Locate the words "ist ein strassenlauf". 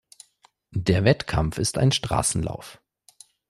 1.59-2.81